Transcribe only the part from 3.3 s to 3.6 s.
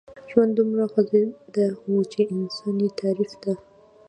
ته.